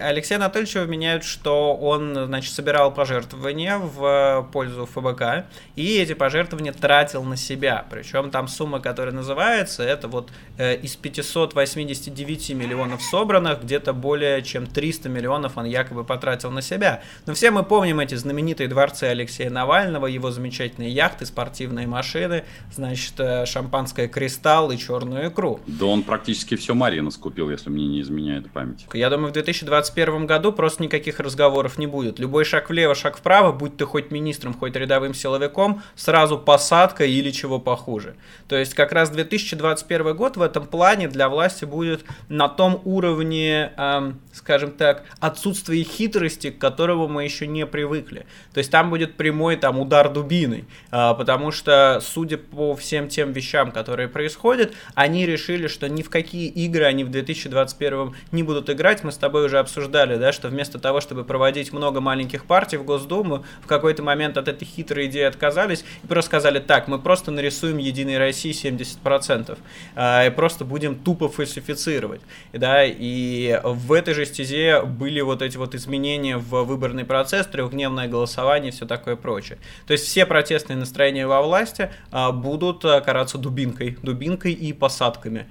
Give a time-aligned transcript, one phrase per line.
[0.00, 7.24] Алексея Анатольевича меняют, что он, значит, собирал пожертвования в пользу ФБК, и эти пожертвования тратил
[7.24, 7.84] на себя.
[7.90, 14.68] Причем там сумма, которая называется, это вот э, из 589 миллионов собранных, где-то более чем
[14.68, 17.02] 300 миллионов он якобы потратил на себя.
[17.26, 23.14] Но все мы помним эти знаменитые дворцы Алексея Навального, его замечательные яхты, спортивные машины, значит,
[23.18, 25.58] э, шампанское «Кристалл» и черную икру.
[25.66, 28.86] Да он практически все Марина скупил, если мне не изменяет память.
[28.92, 32.18] Я думаю, в 2020 2021 году просто никаких разговоров не будет.
[32.18, 37.30] Любой шаг влево, шаг вправо, будь ты хоть министром, хоть рядовым силовиком, сразу посадка или
[37.30, 38.14] чего похуже.
[38.48, 43.72] То есть как раз 2021 год в этом плане для власти будет на том уровне,
[43.76, 48.26] эм, скажем так, отсутствия хитрости, к которому мы еще не привыкли.
[48.52, 53.32] То есть там будет прямой там удар дубиной, э, потому что, судя по всем тем
[53.32, 58.70] вещам, которые происходят, они решили, что ни в какие игры они в 2021 не будут
[58.70, 59.04] играть.
[59.04, 62.76] Мы с тобой уже обсуждали обсуждали, да, что вместо того, чтобы проводить много маленьких партий
[62.76, 66.98] в Госдуму, в какой-то момент от этой хитрой идеи отказались и просто сказали, так, мы
[66.98, 69.56] просто нарисуем Единой России 70%,
[69.94, 72.20] э, и просто будем тупо фальсифицировать,
[72.52, 78.08] да, и в этой же стезе были вот эти вот изменения в выборный процесс, трехдневное
[78.08, 79.58] голосование и все такое прочее.
[79.86, 85.46] То есть все протестные настроения во власти э, будут э, караться дубинкой, дубинкой и посадками.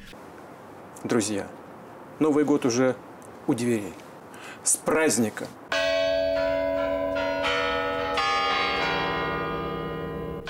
[1.04, 1.48] Друзья,
[2.20, 2.96] Новый год уже
[3.46, 3.94] у дверей.
[4.68, 5.48] С праздником!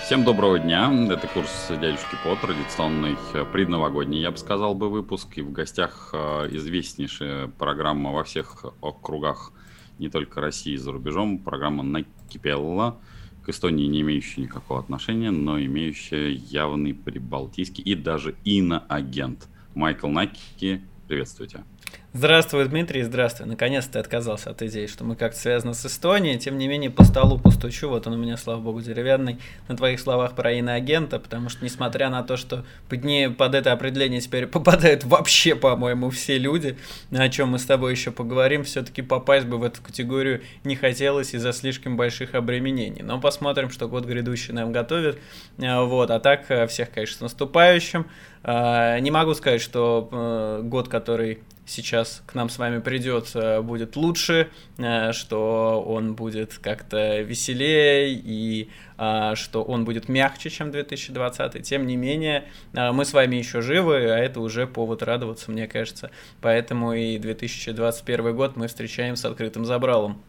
[0.04, 0.92] Всем доброго дня.
[1.12, 5.38] Это курс дядюшки По, традиционный э, предновогодний, я бы сказал бы, выпуск.
[5.38, 9.54] И в гостях э, известнейшая программа во всех округах
[10.00, 11.38] не только России и за рубежом.
[11.38, 13.00] Программа «Накипелла»,
[13.46, 19.48] к Эстонии не имеющая никакого отношения, но имеющая явный прибалтийский и даже иноагент.
[19.76, 21.64] Майкл Наки, приветствуйте.
[22.14, 23.48] Здравствуй, Дмитрий, здравствуй.
[23.48, 26.40] Наконец-то ты отказался от идеи, что мы как-то связаны с Эстонией.
[26.40, 30.00] Тем не менее, по столу постучу, вот он у меня, слава богу, деревянный, на твоих
[30.00, 34.48] словах про иноагента, потому что, несмотря на то, что под, не, под это определение теперь
[34.48, 36.78] попадают вообще, по-моему, все люди,
[37.12, 41.36] о чем мы с тобой еще поговорим, все-таки попасть бы в эту категорию не хотелось
[41.36, 43.04] из-за слишком больших обременений.
[43.04, 45.20] Но посмотрим, что год грядущий нам готовит.
[45.62, 48.08] А, вот, а так, э, всех, конечно, с наступающим.
[48.44, 53.62] А, не могу сказать, что э, год, который сейчас к нам с вами придет, э,
[53.62, 60.72] будет лучше, э, что он будет как-то веселее и э, что он будет мягче, чем
[60.72, 61.64] 2020.
[61.64, 66.12] Тем не менее, мы с вами еще живы, а это уже повод радоваться, мне кажется.
[66.42, 70.22] Поэтому и 2021 год мы встречаем с открытым забралом.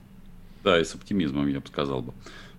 [0.65, 2.12] Да, и с оптимизмом, я бы сказал бы.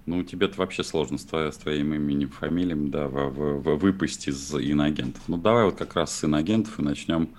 [0.05, 4.27] Ну, тебе-то вообще сложно с, твоей, с твоим именем, фамилием, да, в, в, в, выпасть
[4.27, 5.21] из иноагентов.
[5.27, 7.29] Ну, давай вот как раз с иноагентов и начнем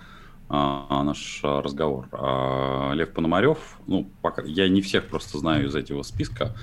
[0.53, 2.09] а, наш разговор.
[2.11, 6.57] А, Лев Пономарев, ну, пока, я не всех просто знаю из этого списка.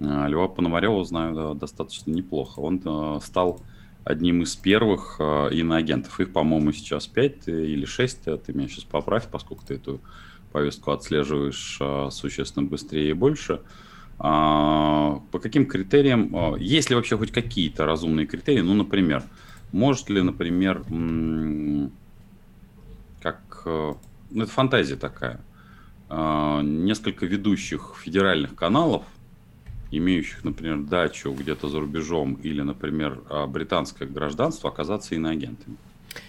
[0.00, 2.60] А, Льва Пономарева знаю да, достаточно неплохо.
[2.60, 3.60] Он а, стал
[4.04, 6.18] одним из первых а, иноагентов.
[6.20, 8.24] Их, по-моему, сейчас 5 или 6.
[8.24, 10.00] Ты меня сейчас поправь, поскольку ты эту
[10.50, 13.60] повестку отслеживаешь а, существенно быстрее и больше.
[14.18, 18.62] А, по каким критериям, а, есть ли вообще хоть какие-то разумные критерии?
[18.62, 19.22] Ну, например,
[19.70, 21.88] может ли, например, Э,
[24.30, 25.40] ну, это фантазия такая,
[26.10, 29.04] э, несколько ведущих федеральных каналов,
[29.90, 35.76] имеющих, например, дачу где-то за рубежом или, например, э, британское гражданство, оказаться иноагентами.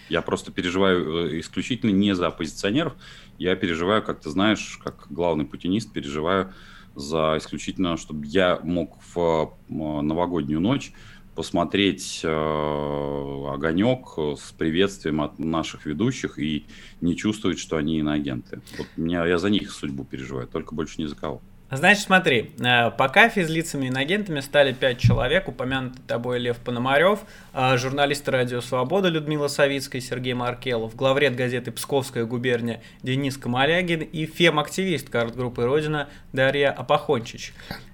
[0.08, 2.94] Я просто переживаю исключительно не за оппозиционеров,
[3.38, 6.52] я переживаю, как ты знаешь, как главный путинист, переживаю
[6.94, 10.92] за исключительно, чтобы я мог в новогоднюю ночь
[11.34, 16.66] посмотреть э, огонек с приветствием от наших ведущих и
[17.00, 18.60] не чувствовать, что они иноагенты.
[18.78, 21.40] Вот меня, я за них судьбу переживаю, только больше ни за кого.
[21.72, 27.20] Значит, смотри, э, пока физлицами и агентами стали пять человек, упомянутый тобой Лев Пономарев,
[27.52, 34.26] э, журналисты «Радио Свобода» Людмила Савицкая, Сергей Маркелов, главред газеты «Псковская губерния» Денис Камалягин и
[34.26, 37.52] фем-активист карт-группы «Родина» Дарья Апахончич.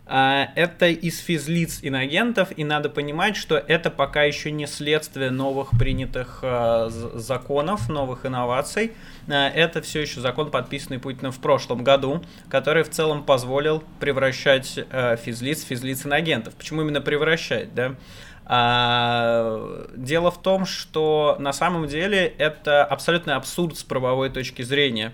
[0.08, 5.70] А, это из физлиц инагентов, и надо понимать, что это пока еще не следствие новых
[5.76, 8.92] принятых а, законов, новых инноваций.
[9.28, 14.78] А, это все еще закон, подписанный Путиным в прошлом году, который в целом позволил превращать
[15.24, 16.54] физлиц в физлиц инагентов.
[16.54, 17.96] Почему именно превращать, да?
[18.48, 25.12] Дело в том, что на самом деле это абсолютный абсурд с правовой точки зрения.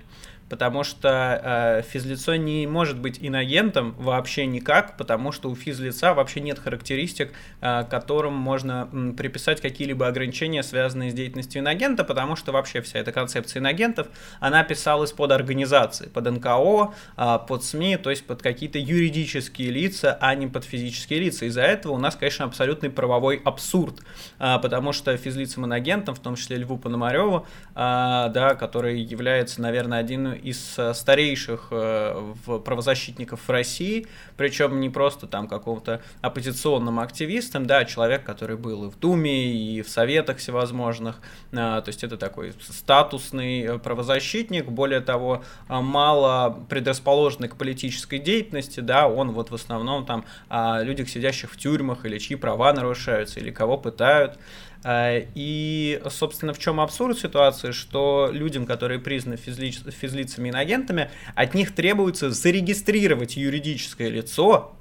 [0.52, 6.43] Потому что э, физлицо не может быть инагентом вообще никак, потому что у физлица вообще
[6.43, 7.32] нет характеристик,
[7.62, 12.99] э, которым можно м, приписать какие-либо ограничения, связанные с деятельностью инагента, потому что вообще вся
[12.99, 14.08] эта концепция инагентов,
[14.40, 20.19] она писалась под организации, под НКО, э, под СМИ, то есть под какие-то юридические лица,
[20.20, 21.46] а не под физические лица.
[21.46, 24.02] Из-за этого у нас, конечно, абсолютный правовой абсурд,
[24.38, 29.99] э, потому что физлицам инагентам, в том числе Льву Пономареву, э, да, который является, наверное,
[29.99, 32.35] один из э, старейших э,
[32.65, 34.06] правозащитников в России,
[34.37, 39.53] причем не просто там какого-то оппозиционным активистом, да, а человек, который был и в Думе,
[39.53, 47.56] и в советах всевозможных, то есть это такой статусный правозащитник, более того, мало предрасположенный к
[47.56, 52.37] политической деятельности, да, он вот в основном там о людях, сидящих в тюрьмах, или чьи
[52.37, 54.38] права нарушаются, или кого пытают,
[54.72, 59.70] Э, и, собственно, в чем абсурд ситуации, что людям, которые признаны физли...
[59.70, 64.75] физлицами и агентами, от них требуется зарегистрировать юридическое лицо,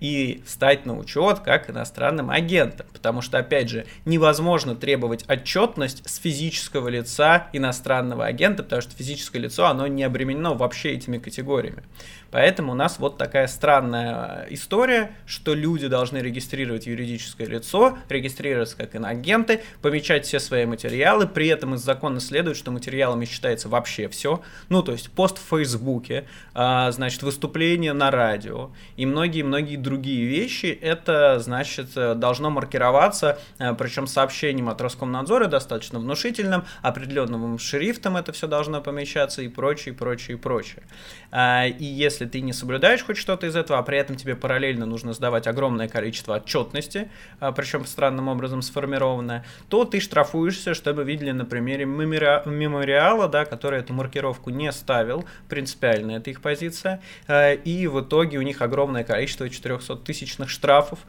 [0.00, 2.86] и стать на учет как иностранным агентом.
[2.92, 9.40] Потому что, опять же, невозможно требовать отчетность с физического лица иностранного агента, потому что физическое
[9.40, 11.82] лицо, оно не обременено вообще этими категориями.
[12.30, 18.94] Поэтому у нас вот такая странная история, что люди должны регистрировать юридическое лицо, регистрироваться как
[18.96, 24.42] инагенты, помечать все свои материалы, при этом из закона следует, что материалами считается вообще все.
[24.68, 30.66] Ну, то есть пост в Фейсбуке, а, значит, выступление на радио и многие-многие другие вещи,
[30.66, 38.46] это, значит, должно маркироваться, а, причем сообщением от Роскомнадзора достаточно внушительным, определенным шрифтом это все
[38.46, 40.82] должно помещаться и прочее, прочее, прочее.
[41.30, 44.86] А, и если ты не соблюдаешь хоть что-то из этого, а при этом тебе параллельно
[44.86, 47.10] нужно сдавать огромное количество отчетности,
[47.40, 53.80] а, причем странным образом сформированное, то ты штрафуешься, чтобы видели на примере мемориала, да, который
[53.80, 59.04] эту маркировку не ставил, принципиально это их позиция, а, и в итоге у них огромное
[59.04, 61.00] количество 400 тысячных штрафов,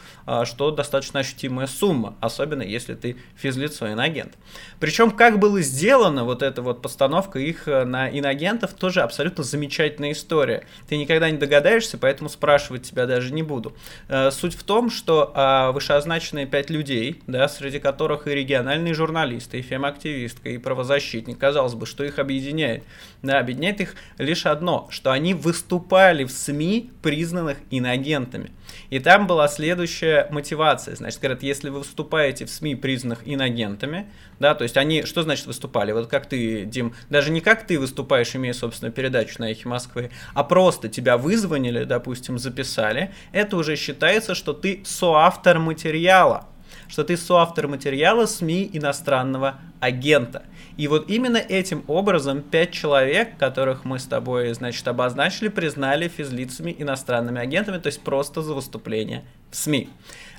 [0.46, 4.36] что достаточно ощутимая сумма, особенно если ты физлицо инагент.
[4.80, 10.12] Причем как было сделано вот эта вот постановка их э, на инагентов, тоже абсолютно замечательная
[10.12, 10.66] история.
[10.88, 13.76] Ты никогда не догадаешься, поэтому спрашивать тебя даже не буду.
[14.08, 19.60] Э, суть в том, что а, вышеозначенные пять людей, да, среди которых и региональные журналисты,
[19.60, 22.84] и фем-активистка, и правозащитник, казалось бы, что их объединяет?
[23.22, 28.52] Да, объединяет их лишь одно, что они выступали в СМИ, признанных инагентами.
[28.90, 30.96] И там была следующая мотивация.
[30.96, 34.10] Значит, говорят, если вы выступаете в СМИ, признанных инагентами,
[34.40, 35.92] да, то есть они, что значит выступали?
[35.92, 40.12] Вот как ты, Дим, даже не как ты выступаешь, имея, собственно, передачу на Эхе Москвы,
[40.34, 46.48] а просто тебя вызвонили, допустим, записали, это уже считается, что ты соавтор материала
[46.88, 50.44] что ты соавтор материала СМИ иностранного агента.
[50.78, 56.76] И вот именно этим образом пять человек, которых мы с тобой, значит, обозначили, признали физлицами
[56.78, 59.90] иностранными агентами, то есть просто за выступление в СМИ.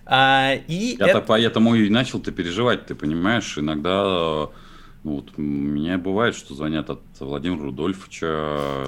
[0.07, 1.21] А, и Я это...
[1.21, 4.49] поэтому и начал-то переживать, ты понимаешь, иногда
[5.03, 8.87] ну, вот, меня бывает, что звонят от Владимира Рудольфовича,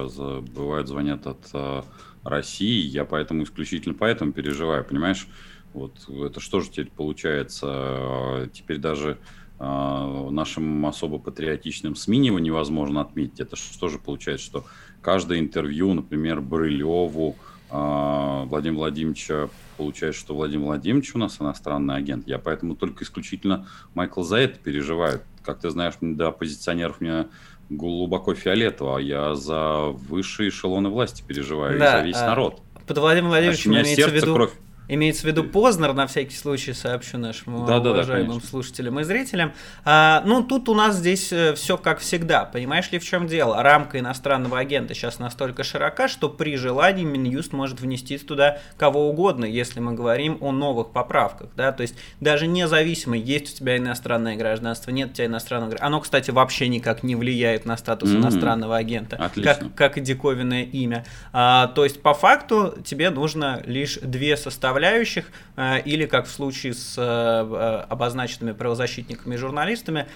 [0.53, 1.81] бывают звонят от э,
[2.23, 5.27] России, я поэтому исключительно поэтому переживаю, понимаешь?
[5.73, 8.49] Вот это что же теперь получается?
[8.53, 9.17] Теперь даже
[9.59, 13.39] э, нашим особо патриотичным СМИ его невозможно отметить.
[13.39, 14.65] Это что же получается, что
[15.01, 17.35] каждое интервью, например, Брылеву,
[17.71, 22.27] э, Владимира Владимировича, получается, что Владимир Владимирович у нас иностранный агент.
[22.27, 25.21] Я поэтому только исключительно Майкл за это переживаю.
[25.43, 27.27] Как ты знаешь, до оппозиционеров мне
[27.69, 32.61] глубоко фиолетово, а я за высшие эшелоны власти переживаю да, и за весь а, народ.
[32.85, 34.35] Под Владимиром Владимировичем имеется в виду...
[34.35, 34.53] Кровь
[34.87, 39.53] Имеется в виду Познер, на всякий случай сообщу нашим да, уважаемым да, слушателям и зрителям.
[39.85, 42.45] А, ну, тут у нас здесь э, все как всегда.
[42.45, 43.63] Понимаешь ли, в чем дело?
[43.63, 49.45] Рамка иностранного агента сейчас настолько широка, что при желании Минюст может внести туда кого угодно,
[49.45, 51.49] если мы говорим о новых поправках.
[51.55, 51.71] Да?
[51.71, 55.87] То есть даже независимо, есть у тебя иностранное гражданство, нет у тебя иностранного гражданства.
[55.87, 58.17] Оно, кстати, вообще никак не влияет на статус mm-hmm.
[58.17, 61.05] иностранного агента, как, как и диковинное имя.
[61.31, 65.25] А, то есть по факту тебе нужно лишь две составляющие составляющих,
[65.55, 70.07] э, или, как в случае с э, э, обозначенными правозащитниками и журналистами,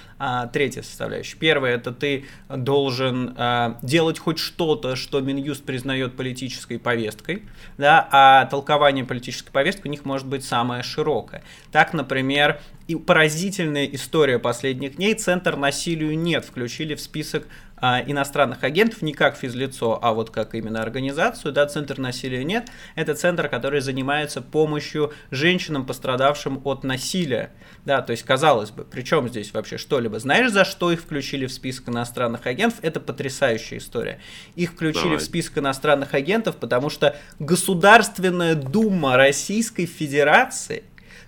[0.51, 1.37] третья составляющая.
[1.37, 3.35] Первое, это ты должен
[3.81, 7.43] делать хоть что-то, что Минюст признает политической повесткой,
[7.77, 11.43] да, а толкование политической повестки у них может быть самое широкое.
[11.71, 15.13] Так, например, и поразительная история последних дней.
[15.13, 16.45] Центр насилию нет.
[16.45, 17.45] Включили в список
[17.79, 22.69] а, иностранных агентов не как физлицо, а вот как именно организацию, да, Центр насилия нет,
[22.95, 27.51] это центр, который занимается помощью женщинам, пострадавшим от насилия,
[27.85, 30.19] да, то есть, казалось бы, при чем здесь вообще что-либо?
[30.19, 32.79] Знаешь, за что их включили в список иностранных агентов?
[32.81, 34.19] Это потрясающая история.
[34.55, 35.17] Их включили Давай.
[35.17, 40.83] в список иностранных агентов, потому что Государственная Дума Российской Федерации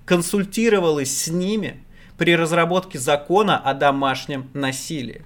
[0.06, 1.84] консультировалась с ними
[2.18, 5.22] при разработке закона о домашнем насилии.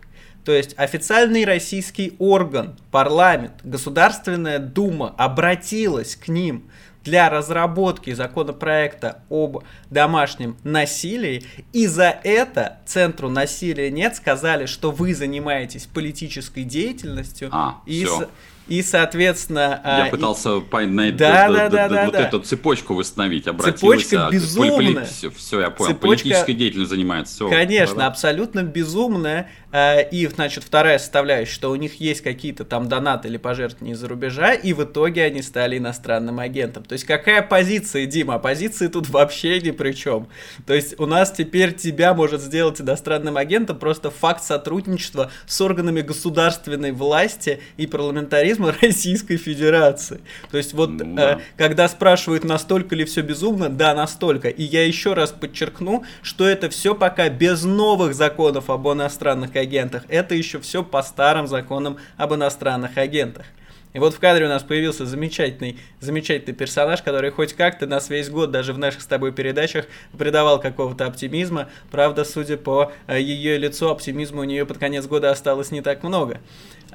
[0.45, 6.69] То есть официальный российский орган, парламент, Государственная Дума обратилась к ним
[7.03, 15.13] для разработки законопроекта об домашнем насилии, и за это Центру насилия нет сказали, что вы
[15.13, 18.29] занимаетесь политической деятельностью, а, и, все.
[18.69, 19.81] И, соответственно...
[19.83, 22.27] Я а, пытался понять да, да, да, да, вот да.
[22.27, 23.45] эту цепочку восстановить.
[23.45, 25.05] Обратилась, Цепочка безумная.
[25.05, 25.91] Все, все, я понял.
[25.91, 26.23] Цепочка...
[26.23, 27.35] Политической деятельностью занимается.
[27.35, 27.49] Все.
[27.49, 29.49] Конечно, да, абсолютно безумная.
[29.75, 34.07] А, и, значит, вторая составляющая, что у них есть какие-то там донаты или пожертвования из-за
[34.07, 36.83] рубежа, и в итоге они стали иностранным агентом.
[36.83, 38.37] То есть какая позиция, Дима?
[38.37, 40.27] Позиции тут вообще ни при чем.
[40.67, 46.01] То есть у нас теперь тебя может сделать иностранным агентом просто факт сотрудничества с органами
[46.01, 50.21] государственной власти и парламентаризма Российской Федерации.
[50.51, 51.33] То есть вот ну, да.
[51.33, 54.49] э, когда спрашивают, настолько ли все безумно, да, настолько.
[54.49, 59.62] И я еще раз подчеркну, что это все пока без новых законов об иностранных агентах
[59.63, 60.03] агентах.
[60.07, 63.45] Это еще все по старым законам об иностранных агентах.
[63.93, 68.29] И вот в кадре у нас появился замечательный, замечательный персонаж, который хоть как-то нас весь
[68.29, 69.85] год, даже в наших с тобой передачах,
[70.17, 71.69] придавал какого-то оптимизма.
[71.91, 76.01] Правда, судя по э, ее лицу, оптимизма у нее под конец года осталось не так
[76.01, 76.39] много.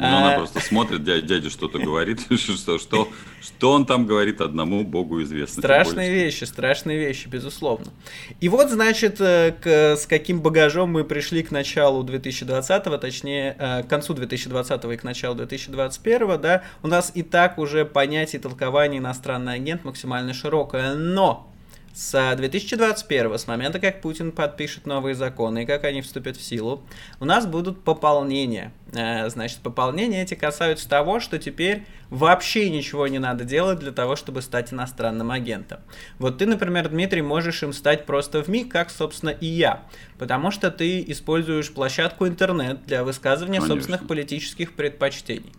[0.01, 0.37] Ну, она а.
[0.39, 3.09] просто смотрит, дядя, дядя что-то говорит, что, что,
[3.41, 5.61] что он там говорит, одному богу известно.
[5.61, 7.87] Страшные вещи, страшные вещи, безусловно.
[8.41, 13.83] И вот, значит, э, к, с каким багажом мы пришли к началу 2020-го, точнее, э,
[13.83, 18.99] к концу 2020-го и к началу 2021-го, да, у нас и так уже понятие толкования
[18.99, 21.51] иностранный агент максимально широкое, но
[21.95, 26.83] с 2021, с момента, как Путин подпишет новые законы и как они вступят в силу,
[27.21, 28.73] у нас будут пополнения.
[28.93, 34.17] Э, значит, пополнения эти касаются того, что теперь вообще ничего не надо делать для того,
[34.17, 35.81] чтобы стать иностранным агентом.
[36.19, 39.83] Вот ты, например, Дмитрий, можешь им стать просто в миг, как, собственно, и я.
[40.19, 43.75] Потому что ты используешь площадку интернет для высказывания Конечно.
[43.75, 45.53] собственных политических предпочтений.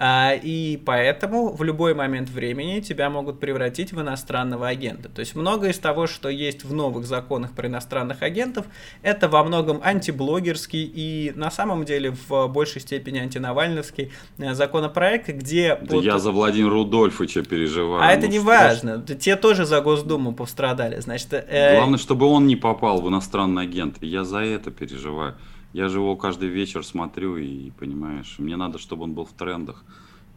[0.00, 5.08] А, и поэтому в любой момент времени тебя могут превратить в иностранного агента.
[5.08, 8.66] То есть многое из того, что есть в новых законах про иностранных агентов,
[9.02, 15.76] это во многом антиблогерский и на самом деле в большей степени антинавальновский э, законопроект, где...
[15.80, 16.04] Да под...
[16.04, 18.00] Я за Владимира Рудольфовича переживаю.
[18.00, 19.02] А ну, это не важно.
[19.02, 21.00] Те тоже за Госдуму пострадали.
[21.00, 21.74] Значит, э...
[21.76, 23.96] Главное, чтобы он не попал в иностранный агент.
[24.00, 25.34] Я за это переживаю.
[25.72, 29.84] Я же его каждый вечер смотрю и, понимаешь, мне надо, чтобы он был в трендах.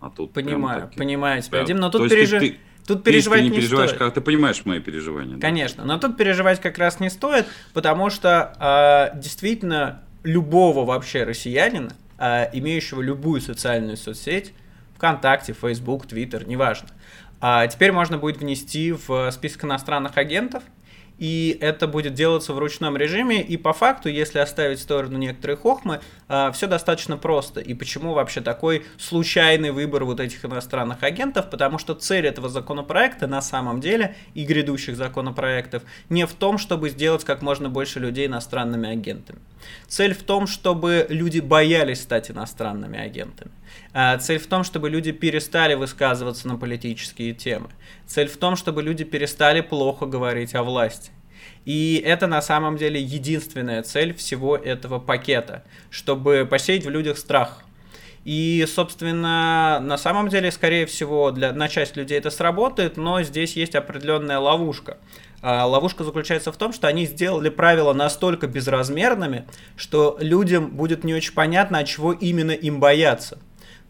[0.02, 2.40] А тут Понимаю, таки, понимаю тебя, Дим, но тут, пережи...
[2.40, 2.58] ты,
[2.88, 4.00] тут переживать ты не, не переживаешь, стоит.
[4.00, 5.40] Как ты понимаешь мои переживания.
[5.40, 5.94] Конечно, да?
[5.94, 12.50] но тут переживать как раз не стоит, потому что э, действительно любого вообще россиянина, э,
[12.54, 14.54] имеющего любую социальную соцсеть,
[14.96, 16.90] ВКонтакте, Facebook, Twitter, неважно,
[17.40, 20.64] э, теперь можно будет внести в список иностранных агентов,
[21.22, 25.56] и это будет делаться в ручном режиме, и по факту, если оставить в сторону некоторые
[25.56, 27.60] хохмы, а, все достаточно просто.
[27.60, 31.52] И почему вообще такой случайный выбор вот этих иностранных агентов?
[31.52, 36.90] Потому что цель этого законопроекта на самом деле и грядущих законопроектов не в том, чтобы
[36.90, 39.38] сделать как можно больше людей иностранными агентами.
[39.88, 43.52] Цель в том, чтобы люди боялись стать иностранными агентами.
[43.94, 47.70] А, цель в том, чтобы люди перестали высказываться на политические темы.
[48.06, 51.12] Цель в том, чтобы люди перестали плохо говорить о власти.
[51.66, 57.64] И это на самом деле единственная цель всего этого пакета, чтобы посеять в людях страх.
[58.24, 63.56] И, собственно, на самом деле, скорее всего, для, на часть людей это сработает, но здесь
[63.56, 64.98] есть определенная ловушка.
[65.42, 71.16] А ловушка заключается в том, что они сделали правила настолько безразмерными, что людям будет не
[71.16, 73.40] очень понятно, от чего именно им бояться.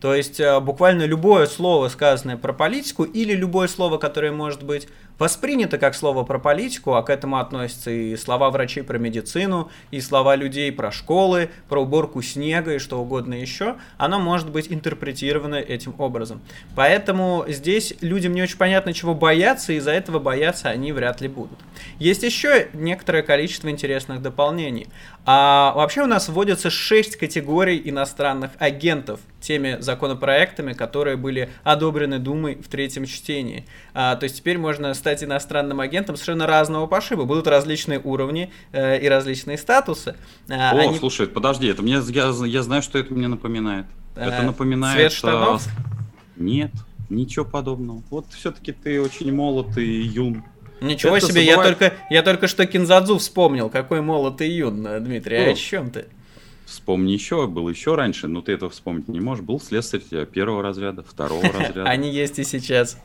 [0.01, 4.89] То есть э, буквально любое слово, сказанное про политику, или любое слово, которое может быть
[5.19, 10.01] воспринято как слово про политику, а к этому относятся и слова врачей про медицину, и
[10.01, 15.55] слова людей про школы, про уборку снега и что угодно еще, оно может быть интерпретировано
[15.55, 16.41] этим образом.
[16.75, 21.27] Поэтому здесь людям не очень понятно, чего бояться, и из-за этого бояться они вряд ли
[21.27, 21.59] будут.
[21.99, 24.87] Есть еще некоторое количество интересных дополнений.
[25.25, 32.55] А вообще у нас вводятся 6 категорий иностранных агентов теми законопроектами, которые были одобрены Думой
[32.55, 33.65] в третьем чтении.
[33.93, 37.25] А, то есть теперь можно стать иностранным агентом совершенно разного пошиба.
[37.25, 40.15] Будут различные уровни э, и различные статусы.
[40.47, 40.99] А, О, они...
[40.99, 43.87] слушай, подожди, это мне я, я знаю, что это мне напоминает.
[44.15, 44.95] А, это напоминает.
[44.95, 45.67] Цвет штанов?
[46.35, 46.71] Нет,
[47.09, 48.03] ничего подобного.
[48.11, 50.43] Вот все-таки ты очень молод и юн.
[50.79, 51.81] Ничего это себе, забывает...
[51.81, 55.89] я только, я только что Кинзадзу вспомнил, какой молод и юн, Дмитрий, а о чем
[55.89, 56.05] ты?
[56.71, 59.43] Вспомни еще, был еще раньше, но ты этого вспомнить не можешь.
[59.43, 61.83] Был слесарь э, первого разряда, второго разряда.
[61.83, 62.97] Они есть и сейчас.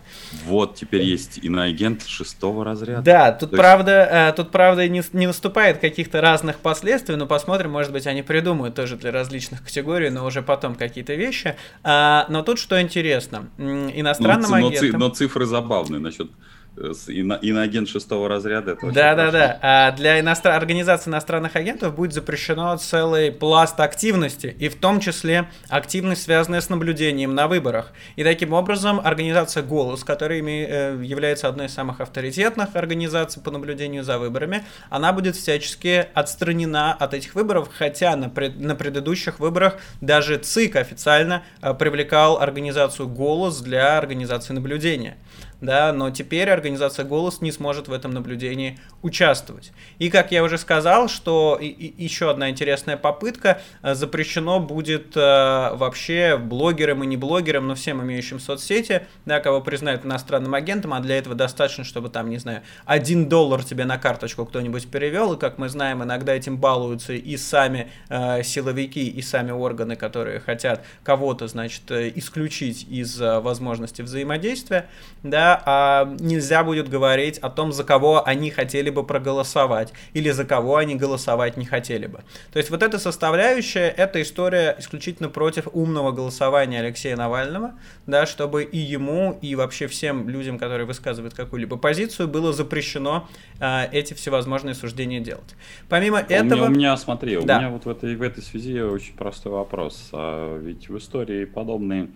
[0.45, 3.03] Вот, теперь есть иноагент шестого разряда.
[3.03, 4.37] Да, тут То правда, есть...
[4.37, 8.95] тут правда не, не наступает каких-то разных последствий, но посмотрим, может быть, они придумают тоже
[8.95, 11.57] для различных категорий, но уже потом какие-то вещи.
[11.83, 15.01] А, но тут что интересно, иностранным но, агентам...
[15.01, 16.31] Но, но цифры забавные насчет
[16.77, 18.73] иноагент шестого разряда.
[18.73, 19.59] Это да, да, да.
[19.63, 20.55] А для иностран...
[20.55, 26.69] организации иностранных агентов будет запрещено целый пласт активности, и в том числе активность, связанная с
[26.69, 27.93] наблюдением на выборах.
[28.17, 34.05] И таким образом организация «Голос», которая э, является одной из самых авторитетных организаций по наблюдению
[34.05, 38.61] за выборами, она будет всячески отстранена от этих выборов, хотя на, пред...
[38.61, 45.17] на предыдущих выборах даже ЦИК официально э, привлекал организацию «Голос» для организации наблюдения
[45.61, 49.73] да, но теперь организация «Голос» не сможет в этом наблюдении участвовать.
[49.99, 55.17] И, как я уже сказал, что и, и еще одна интересная попытка, э, запрещено будет
[55.17, 60.93] э, вообще блогерам и не блогерам, но всем имеющим соцсети, да, кого признают иностранным агентом,
[60.93, 65.35] а для этого достаточно, чтобы там, не знаю, один доллар тебе на карточку кто-нибудь перевел,
[65.35, 70.41] и, как мы знаем, иногда этим балуются и сами э, силовики, и сами органы, которые
[70.41, 74.89] хотят кого-то, значит, э, исключить из э, возможности взаимодействия,
[75.23, 80.45] да, а нельзя будет говорить о том, за кого они хотели бы проголосовать или за
[80.45, 82.21] кого они голосовать не хотели бы.
[82.53, 87.75] То есть вот эта составляющая, эта история исключительно против умного голосования Алексея Навального,
[88.07, 93.29] да, чтобы и ему, и вообще всем людям, которые высказывают какую-либо позицию, было запрещено
[93.61, 95.55] э, эти всевозможные суждения делать.
[95.89, 96.61] Помимо у этого...
[96.61, 97.57] Меня, у меня, смотри, да.
[97.57, 100.09] у меня вот в этой, в этой связи очень простой вопрос.
[100.13, 102.09] А ведь в истории подобные,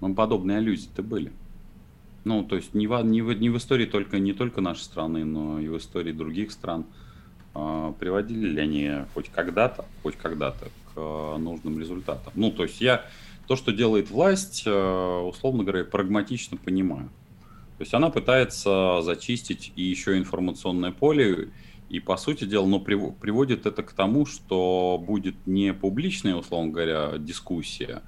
[0.16, 1.32] подобные аллюзии-то были.
[2.28, 5.24] Ну, то есть не в, не в, не в истории только, не только нашей страны,
[5.24, 6.84] но и в истории других стран
[7.54, 12.34] э, приводили ли они хоть когда-то, хоть когда-то к э, нужным результатам.
[12.36, 13.06] Ну, то есть я
[13.46, 17.08] то, что делает власть, э, условно говоря, прагматично понимаю.
[17.78, 21.48] То есть она пытается зачистить и еще информационное поле,
[21.88, 27.16] и по сути дела, но приводит это к тому, что будет не публичная, условно говоря,
[27.16, 28.02] дискуссия,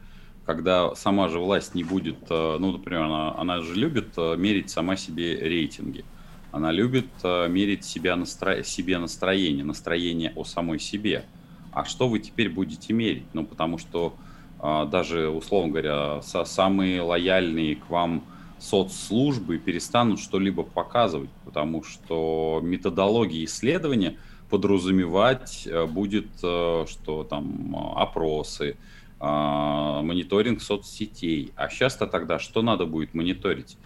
[0.50, 4.69] когда сама же власть не будет, э, ну, например, она, она же любит э, мерить
[4.69, 6.04] сама себе рейтинги.
[6.50, 8.64] Она любит э, мерить себя настро...
[8.64, 11.24] себе настроение, настроение о самой себе.
[11.70, 13.27] А что вы теперь будете мерить?
[13.33, 14.12] Ну, потому что
[14.59, 18.24] даже, условно говоря, со, самые лояльные к вам
[18.59, 24.18] соцслужбы перестанут что-либо показывать, потому что методология исследования
[24.51, 28.77] подразумевать будет, что там опросы,
[29.20, 31.52] мониторинг соцсетей.
[31.54, 33.76] А сейчас-то тогда что надо будет мониторить?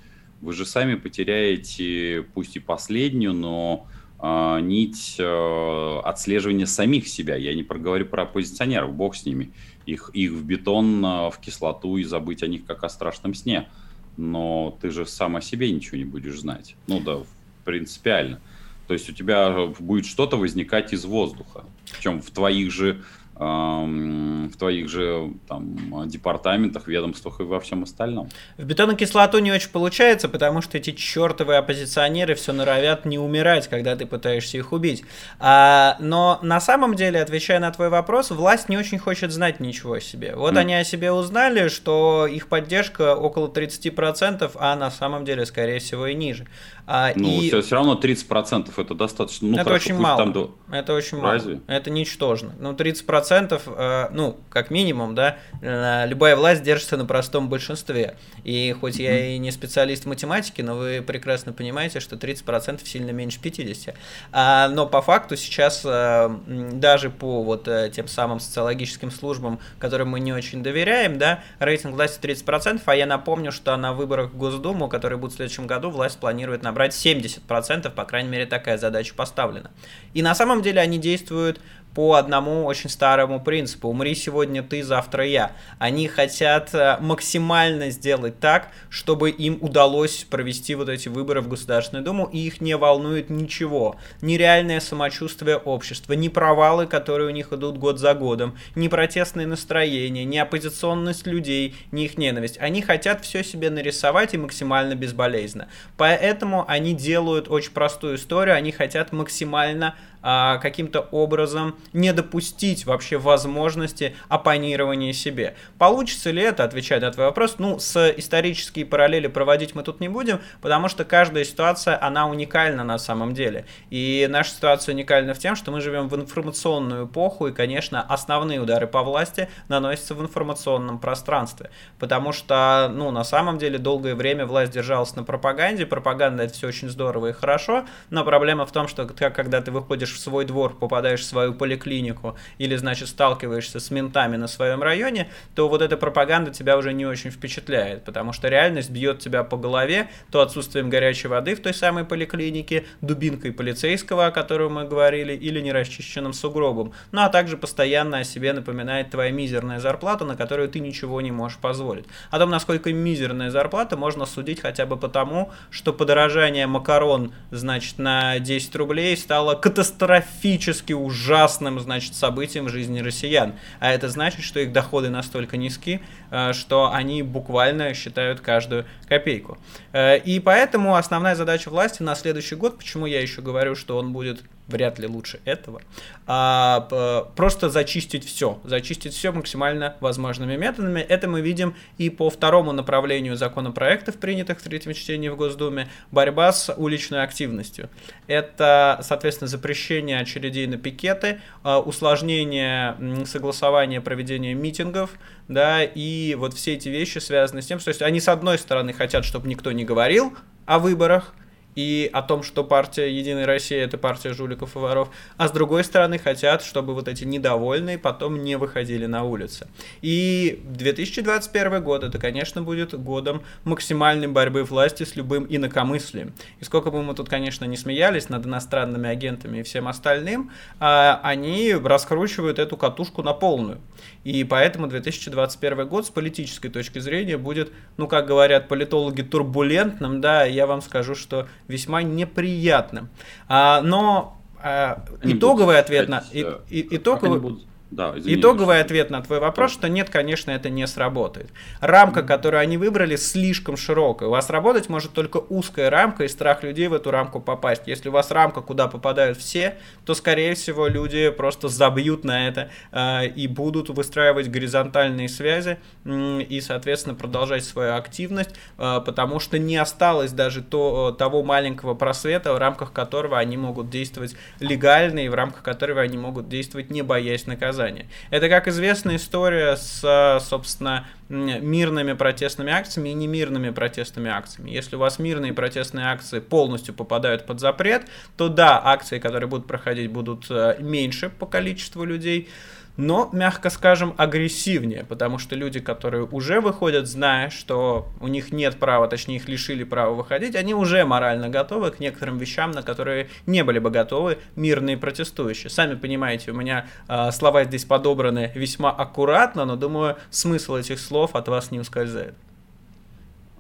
[0.41, 3.87] Вы же сами потеряете, пусть и последнюю, но
[4.23, 7.37] э, нить э, отслеживания самих себя.
[7.37, 9.53] Я не проговорю про оппозиционеров, бог с ними.
[9.87, 13.69] Их, их в бетон, в кислоту и забыть о них как о страшном сне.
[14.17, 16.77] Но ты же сам о себе ничего не будешь знать.
[16.87, 17.23] Ну да,
[17.65, 18.41] принципиально.
[18.87, 21.65] То есть у тебя будет что-то возникать из воздуха.
[21.91, 23.03] Причем в твоих же
[23.37, 28.29] в твоих же там, департаментах, ведомствах и во всем остальном.
[28.57, 33.97] В бетонокислоту не очень получается, потому что эти чертовые оппозиционеры все норовят не умирать, когда
[33.97, 35.05] ты пытаешься их убить.
[35.41, 39.95] А, но на самом деле, отвечая на твой вопрос, власть не очень хочет знать ничего
[39.95, 40.35] о себе.
[40.37, 40.59] Вот mm.
[40.59, 46.07] они о себе узнали, что их поддержка около 30%, а на самом деле, скорее всего,
[46.07, 46.47] и ниже.
[46.87, 47.49] А, ну, и...
[47.49, 49.49] все, все равно 30% это достаточно.
[49.49, 50.33] Ну, это хорошо, очень мало.
[50.33, 50.55] Там...
[50.71, 51.55] Это очень Разве?
[51.55, 51.63] мало.
[51.67, 52.53] Это ничтожно.
[52.59, 58.17] Ну, 30%, э, ну, как минимум, да, э, любая власть держится на простом большинстве.
[58.43, 59.03] И хоть mm-hmm.
[59.03, 63.95] я и не специалист в математике, но вы прекрасно понимаете, что 30% сильно меньше 50%.
[64.33, 70.11] А, но по факту сейчас э, даже по вот э, тем самым социологическим службам, которым
[70.11, 74.37] мы не очень доверяем, да, рейтинг власти 30%, а я напомню, что на выборах в
[74.37, 79.15] Госдуму, которые будут в следующем году, власть планирует набрать 70%, по крайней мере, такая задача
[79.15, 79.71] поставлена.
[80.13, 81.61] И на самом деле они действуют
[81.95, 83.89] по одному очень старому принципу.
[83.89, 85.53] Умри сегодня ты, завтра я.
[85.79, 92.05] Они хотят э, максимально сделать так, чтобы им удалось провести вот эти выборы в Государственную
[92.05, 93.97] Думу, и их не волнует ничего.
[94.21, 99.47] Ни реальное самочувствие общества, ни провалы, которые у них идут год за годом, ни протестные
[99.47, 102.59] настроения, ни оппозиционность людей, ни их ненависть.
[102.59, 105.69] Они хотят все себе нарисовать и максимально безболезненно.
[105.97, 109.95] Поэтому они делают очень простую историю, они хотят максимально
[110.27, 115.55] а, каким-то образом не допустить вообще возможности оппонирования себе.
[115.77, 120.09] Получится ли это, отвечать на твой вопрос, ну, с исторические параллели проводить мы тут не
[120.09, 123.67] будем, потому что каждая ситуация, она уникальна на самом деле.
[123.91, 128.61] И наша ситуация уникальна в тем, что мы живем в информационную эпоху, и, конечно, основные
[128.61, 131.69] удары по власти наносятся в информационном пространстве.
[131.99, 136.69] Потому что, ну, на самом деле, долгое время власть держалась на пропаганде, пропаганда это все
[136.69, 140.77] очень здорово и хорошо, но проблема в том, что когда ты выходишь в свой двор,
[140.77, 145.97] попадаешь в свою поликлинику или, значит, сталкиваешься с ментами на своем районе, то вот эта
[145.97, 150.91] пропаганда тебя уже не очень впечатляет, потому что реальность бьет тебя по голове то отсутствием
[150.91, 156.93] горячей воды в той самой поликлинике, дубинкой полицейского, о котором мы говорили, или нерасчищенным сугробом,
[157.13, 161.31] ну а также постоянно о себе напоминает твоя мизерная зарплата, на которую ты ничего не
[161.31, 162.07] можешь позволить.
[162.31, 168.39] О том, насколько мизерная зарплата, можно судить хотя бы потому, что подорожание макарон, значит, на
[168.39, 173.55] 10 рублей стало катастрофическим катастрофически ужасным, значит, событием в жизни россиян.
[173.81, 179.59] А это значит, что их доходы настолько низки, э, что они буквально считают каждую копейку.
[179.93, 184.13] Э, и поэтому основная задача власти на следующий год, почему я еще говорю, что он
[184.13, 185.83] будет вряд ли лучше этого,
[186.27, 191.01] а, просто зачистить все, зачистить все максимально возможными методами.
[191.01, 196.53] Это мы видим и по второму направлению законопроектов, принятых в третьем чтении в Госдуме, борьба
[196.53, 197.91] с уличной активностью.
[198.27, 205.11] Это, соответственно, запрещение очередей на пикеты, а, усложнение согласования проведения митингов,
[205.47, 208.95] да, и вот все эти вещи связаны с тем, что есть они с одной стороны
[208.95, 211.35] хотят, чтобы никто не говорил о выборах,
[211.75, 215.85] и о том, что партия Единая Россия это партия жуликов и воров, а с другой
[215.85, 219.67] стороны хотят, чтобы вот эти недовольные потом не выходили на улицы.
[220.03, 226.33] И 2021 год это, конечно, будет годом максимальной борьбы власти с любым инакомыслием.
[226.61, 231.21] И сколько бы мы тут, конечно, не смеялись над иностранными агентами и всем остальным, а,
[231.23, 233.81] они раскручивают эту катушку на полную.
[234.25, 240.45] И поэтому 2021 год с политической точки зрения будет, ну, как говорят политологи, турбулентным, да,
[240.45, 243.09] я вам скажу, что весьма неприятным.
[243.49, 246.25] А, но а, итоговый ответ на...
[246.33, 247.59] И, и, итоговый,
[247.95, 251.51] да, извини, Итоговый ответ на твой вопрос, что нет, конечно, это не сработает.
[251.81, 254.29] Рамка, которую они выбрали, слишком широкая.
[254.29, 257.83] У вас работать может только узкая рамка и страх людей в эту рамку попасть.
[257.87, 262.69] Если у вас рамка, куда попадают все, то, скорее всего, люди просто забьют на это
[262.91, 269.61] э, и будут выстраивать горизонтальные связи э, и, соответственно, продолжать свою активность, э, потому что
[269.61, 275.29] не осталось даже то, того маленького просвета, в рамках которого они могут действовать легально и
[275.29, 278.07] в рамках которого они могут действовать, не боясь наказания наказания.
[278.31, 284.71] Это, как известная история с, собственно, мирными протестными акциями и немирными протестными акциями.
[284.71, 289.67] Если у вас мирные протестные акции полностью попадают под запрет, то да, акции, которые будут
[289.67, 292.49] проходить, будут э, меньше по количеству людей,
[292.97, 298.79] но, мягко скажем, агрессивнее, потому что люди, которые уже выходят, зная, что у них нет
[298.79, 303.29] права, точнее их лишили права выходить, они уже морально готовы к некоторым вещам, на которые
[303.47, 305.71] не были бы готовы мирные протестующие.
[305.71, 311.35] Сами понимаете, у меня э, слова здесь подобраны весьма аккуратно, но думаю, смысл этих слов
[311.35, 312.35] от вас не ускользает.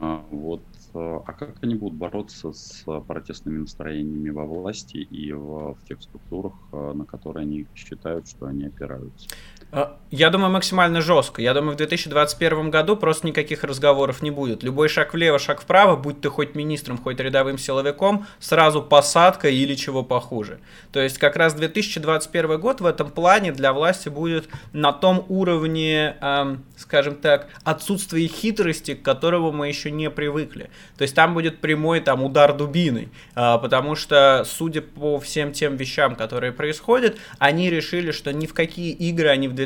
[0.01, 0.63] А, вот
[0.95, 6.69] а как они будут бороться с протестными настроениями во власти и в, в тех структурах,
[6.73, 9.29] э, на которые они считают, что они опираются?
[9.75, 11.43] Э, я думаю, максимально жестко.
[11.43, 14.63] Я думаю, в 2021 году просто никаких разговоров не будет.
[14.63, 19.75] Любой шаг влево, шаг вправо, будь ты хоть министром, хоть рядовым силовиком, сразу посадка или
[19.75, 20.61] чего похуже.
[20.93, 26.17] То есть как раз 2021 год в этом плане для власти будет на том уровне,
[26.21, 30.71] эм, скажем так, отсутствия хитрости, к которому мы еще не привыкли.
[30.97, 35.75] То есть там будет прямой там удар дубиной, э, потому что, судя по всем тем
[35.75, 39.64] вещам, которые происходят, они решили, что ни в какие игры они в 2021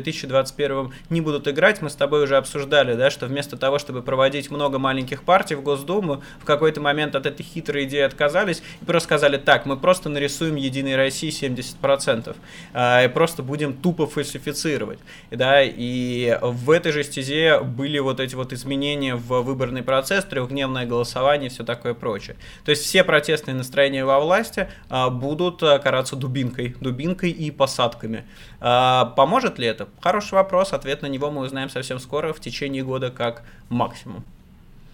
[1.10, 1.82] не будут играть.
[1.82, 5.62] Мы с тобой уже обсуждали, да, что вместо того, чтобы проводить много маленьких партий в
[5.62, 10.08] Госдуму, в какой-то момент от этой хитрой идеи отказались и просто сказали, так, мы просто
[10.08, 12.36] нарисуем Единой России 70%,
[12.72, 14.98] э, и просто будем тупо фальсифицировать.
[15.30, 20.86] Да, и в этой же стезе были вот эти вот изменения в выборный процесс, трехдневное
[20.86, 22.36] голосование, и все такое прочее.
[22.64, 28.24] То есть все протестные настроения во власти а, будут а, караться дубинкой, дубинкой и посадками.
[28.60, 29.87] А, поможет ли это?
[30.00, 34.24] Хороший вопрос, ответ на него мы узнаем совсем скоро, в течение года как максимум.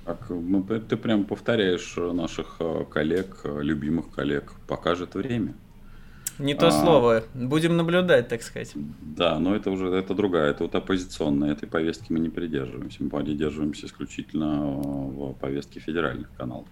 [0.05, 4.53] Так, ну, ты прям повторяешь наших э, коллег, э, любимых коллег.
[4.67, 5.55] Покажет время.
[6.39, 7.25] Не то а, слово.
[7.33, 8.73] Будем наблюдать, так сказать.
[8.75, 11.53] Да, но это уже это другая, это вот оппозиционная.
[11.53, 13.03] Этой повестки мы не придерживаемся.
[13.03, 16.67] Мы придерживаемся исключительно э, в повестке федеральных каналов.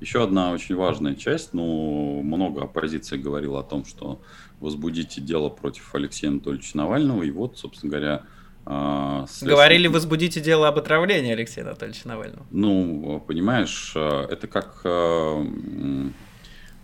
[0.00, 4.20] Еще одна очень важная часть, ну, много оппозиции говорила о том, что
[4.60, 8.22] возбудите дело против Алексея Анатольевича Навального, и вот, собственно говоря,
[8.68, 12.44] а, Говорили, возбудите дело об отравлении Алексея Анатольевича Навального.
[12.50, 15.46] Ну, понимаешь, а, это как, а,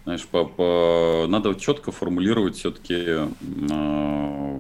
[0.05, 3.29] знаешь, по, по, надо четко формулировать все-таки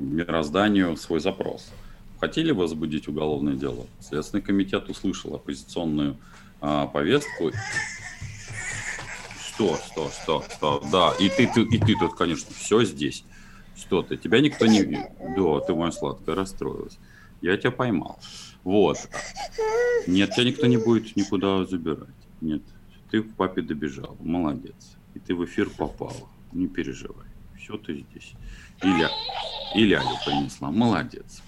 [0.00, 1.70] мирозданию свой запрос.
[2.18, 3.86] Хотели возбудить уголовное дело?
[4.00, 6.16] Следственный комитет услышал оппозиционную
[6.60, 7.52] повестку.
[9.54, 13.24] Что, что, что, что, да, и ты, ты, и ты тут, конечно, все здесь.
[13.76, 14.82] Что ты, тебя никто не...
[14.82, 16.98] Да, ты моя сладкая расстроилась.
[17.42, 18.18] Я тебя поймал.
[18.64, 18.98] Вот.
[20.06, 22.08] Нет, тебя никто не будет никуда забирать.
[22.40, 22.62] Нет.
[23.10, 24.16] Ты к папе добежал.
[24.20, 24.96] Молодец.
[25.14, 26.28] И ты в эфир попала.
[26.52, 27.26] Не переживай.
[27.58, 28.32] Все ты здесь.
[29.74, 30.70] Или Алю принесла.
[30.70, 31.42] Молодец.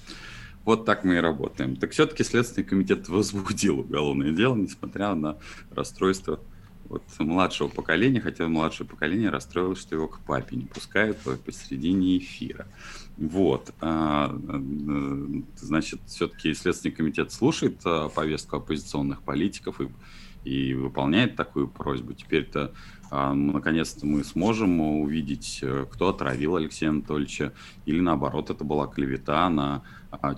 [0.65, 1.77] Вот так мы и работаем.
[1.77, 5.39] Так все-таки Следственный комитет возбудил уголовное дело, несмотря на
[5.71, 6.41] расстройство
[6.89, 12.67] вот младшего поколения, хотя младшее поколение расстроилось, что его к папе не пускают посередине эфира.
[13.17, 13.73] Вот.
[13.81, 19.89] А, э, значит, все-таки Следственный комитет слушает а, повестку оппозиционных политиков и,
[20.45, 22.13] и выполняет такую просьбу.
[22.13, 22.73] Теперь-то,
[23.11, 27.53] а, наконец-то, мы сможем увидеть, э, кто отравил Алексея Анатольевича,
[27.87, 29.83] или наоборот, это была клевета на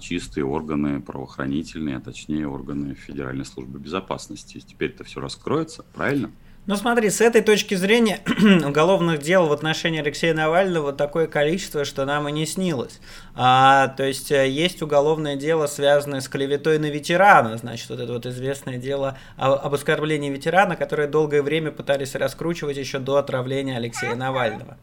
[0.01, 4.61] чистые органы правоохранительные, а точнее органы Федеральной службы безопасности.
[4.61, 6.31] Теперь это все раскроется, правильно?
[6.67, 8.19] Ну смотри, с этой точки зрения
[8.67, 12.99] уголовных дел в отношении Алексея Навального такое количество, что нам и не снилось.
[13.37, 18.13] А, то есть э, есть уголовное дело, связанное с клеветой на ветерана, значит, вот это
[18.13, 24.17] вот известное дело об оскорблении ветерана, которое долгое время пытались раскручивать еще до отравления Алексея
[24.17, 24.77] Навального.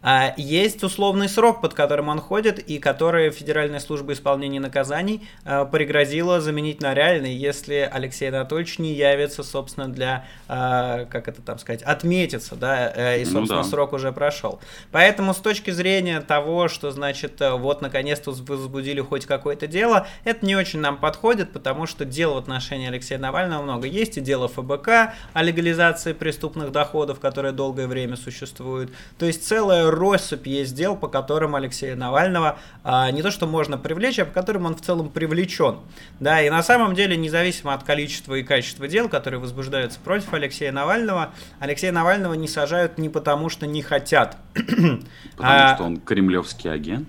[0.00, 5.64] А есть условный срок, под которым он ходит, и который Федеральная служба исполнения наказаний а,
[5.64, 11.58] пригрозила заменить на реальный, если Алексей Анатольевич не явится, собственно, для, а, как это там
[11.58, 13.70] сказать, отметиться, да, э, и, ну собственно, ну, да.
[13.70, 14.60] срок уже прошел.
[14.92, 20.46] Поэтому с точки зрения того, что, значит, э, вот, наконец-то возбудили хоть какое-то дело, это
[20.46, 24.46] не очень нам подходит, потому что дел в отношении Алексея Навального много есть, и дело
[24.46, 28.90] ФБК о легализации преступных доходов, которое долгое время существует.
[29.18, 33.78] То есть целая россыпь есть дел, по которым Алексея Навального а, не то что можно
[33.78, 35.78] привлечь, а по которым он в целом привлечен.
[36.20, 40.72] Да, и на самом деле, независимо от количества и качества дел, которые возбуждаются против Алексея
[40.72, 44.36] Навального, Алексея Навального не сажают не потому, что не хотят.
[44.54, 45.00] Потому
[45.38, 47.08] а, что он кремлевский агент?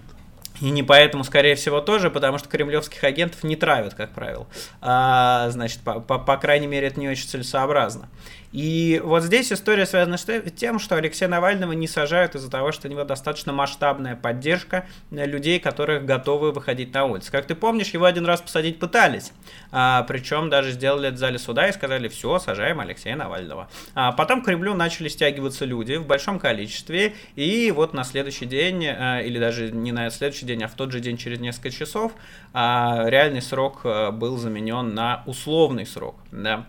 [0.61, 4.45] И не поэтому, скорее всего, тоже, потому что кремлевских агентов не травят, как правило.
[4.81, 8.09] А, значит, по, по, по крайней мере, это не очень целесообразно.
[8.51, 12.87] И вот здесь история связана с тем, что Алексея Навального не сажают из-за того, что
[12.87, 17.31] у него достаточно масштабная поддержка людей, которых готовы выходить на улицу.
[17.31, 19.31] Как ты помнишь, его один раз посадить пытались.
[19.71, 23.69] А, причем даже сделали в зале суда и сказали, все, сажаем Алексея Навального.
[23.93, 27.13] А потом к Кремлю начали стягиваться люди в большом количестве.
[27.35, 30.91] И вот на следующий день, а, или даже не на следующий день, а в тот
[30.91, 32.13] же день через несколько часов,
[32.53, 36.15] а, реальный срок а, был заменен на условный срок.
[36.31, 36.65] Да.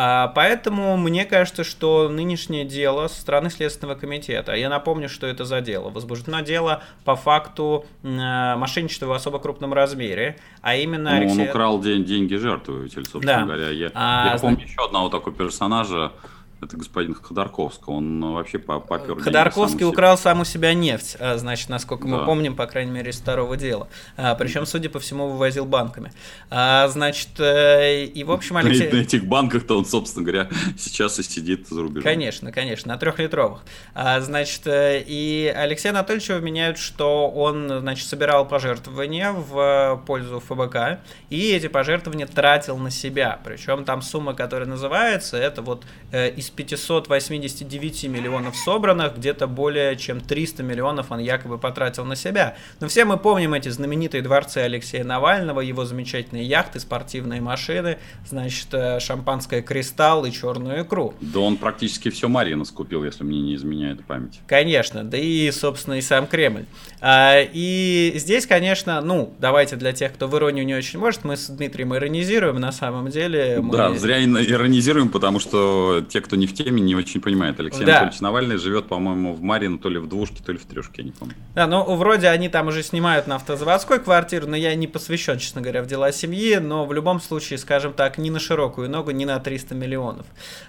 [0.00, 5.44] А, поэтому мне кажется, что нынешнее дело со стороны Следственного комитета, я напомню, что это
[5.44, 11.10] за дело, возбуждено дело по факту э, мошенничества в особо крупном размере, а именно...
[11.10, 11.42] Ну, Алексей...
[11.42, 13.42] Он украл день, деньги жертвы, собственно да.
[13.42, 13.70] говоря.
[13.70, 16.12] Я, а, я помню еще одного такого персонажа,
[16.60, 21.68] это господин Ходорковский, он вообще попер Ходорковский сам украл сам у себя нефть, а, значит,
[21.68, 22.16] насколько да.
[22.16, 23.88] мы помним, по крайней мере, из второго дела.
[24.16, 26.12] А, причем, судя по всему, вывозил банками.
[26.50, 28.88] А, значит, э, и в общем Алексей...
[28.88, 32.02] На, на этих банках-то он, собственно говоря, сейчас и сидит за рубежом.
[32.02, 33.60] Конечно, конечно, на трехлитровых.
[33.94, 41.00] А, значит, э, и Алексей Анатольевич вменяют, что он, значит, собирал пожертвования в пользу ФБК,
[41.30, 43.38] и эти пожертвования тратил на себя.
[43.44, 50.20] Причем там сумма, которая называется, это вот из из 589 миллионов собранных, где-то более чем
[50.20, 52.56] 300 миллионов он якобы потратил на себя.
[52.80, 58.68] Но все мы помним эти знаменитые дворцы Алексея Навального, его замечательные яхты, спортивные машины, значит,
[58.72, 61.14] э, шампанское «Кристалл» и черную икру.
[61.20, 64.40] Да он практически все Марина скупил, если мне не изменяет память.
[64.46, 66.66] Конечно, да и, собственно, и сам Кремль.
[67.00, 71.36] А, и здесь, конечно, ну, давайте для тех, кто в иронию не очень может, мы
[71.36, 73.60] с Дмитрием иронизируем на самом деле.
[73.60, 73.76] Мы...
[73.76, 77.60] Да, зря иронизируем, потому что те, кто не в теме, не очень понимают.
[77.60, 77.92] Алексей да.
[77.92, 81.04] Анатольевич Навальный живет, по-моему, в Марину то ли в двушке, то ли в трешке, я
[81.04, 81.34] не помню.
[81.54, 85.60] Да, ну, вроде они там уже снимают на автозаводской квартиру, но я не посвящен, честно
[85.60, 89.24] говоря, в дела семьи, но в любом случае, скажем так, не на широкую ногу, не
[89.24, 90.26] на 300 миллионов.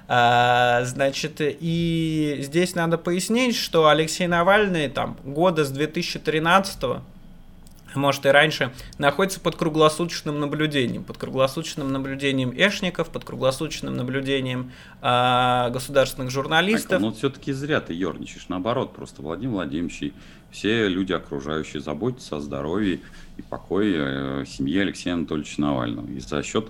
[0.08, 7.02] А, значит, и здесь надо пояснить, что Алексей Навальный там года с 2013
[7.96, 11.04] может и раньше, находится под круглосуточным наблюдением.
[11.04, 14.72] Под круглосуточным наблюдением эшников, под круглосуточным наблюдением
[15.02, 17.02] э, государственных журналистов.
[17.02, 18.48] Майкл, ну все-таки зря ты ерничаешь.
[18.50, 20.14] Наоборот, просто Владимир Владимирович и
[20.52, 23.00] все люди окружающие заботятся о здоровье
[23.38, 26.08] и покое э, семьи Алексея Анатольевича Навального.
[26.08, 26.70] И за счет